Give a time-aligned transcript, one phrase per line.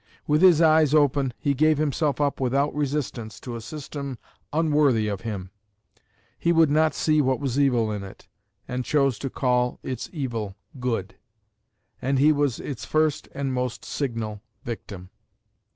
[0.25, 4.17] With his eyes open he gave himself up without resistance to a system
[4.51, 5.51] unworthy of him;
[6.39, 8.27] he would not see what was evil in it,
[8.67, 11.17] and chose to call its evil good;
[12.01, 15.11] and he was its first and most signal victim.